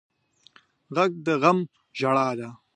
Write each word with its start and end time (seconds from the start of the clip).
غږ 0.95 1.11
د 1.25 1.27
غم 1.41 1.57
ژړا 1.99 2.27
ده 2.39 2.49